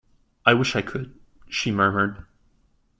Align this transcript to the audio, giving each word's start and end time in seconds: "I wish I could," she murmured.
"I 0.47 0.55
wish 0.55 0.75
I 0.75 0.81
could," 0.81 1.13
she 1.47 1.71
murmured. 1.71 2.25